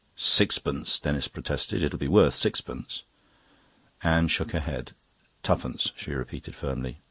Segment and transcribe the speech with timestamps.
[0.15, 1.83] "Sixpence," Denis protested.
[1.83, 3.03] "It'll be worth sixpence."
[4.01, 4.93] Anne shook her head.
[5.43, 6.97] "Twopence," she repeated firmly.